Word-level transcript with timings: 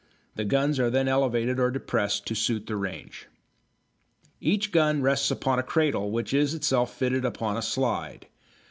The 0.33 0.45
guns 0.45 0.79
are 0.79 0.89
then 0.89 1.07
elevated 1.07 1.59
or 1.59 1.69
depressed 1.69 2.25
to 2.25 2.33
suit 2.33 2.65
the 2.65 2.75
range. 2.75 3.27
Each 4.39 4.71
gun 4.71 5.03
rests 5.03 5.29
upon 5.29 5.59
a 5.59 5.61
cradle 5.61 6.09
which 6.09 6.33
is 6.33 6.55
itself 6.55 6.91
fitted 6.95 7.23
upon 7.23 7.55
a 7.55 7.61
slide. 7.61 8.25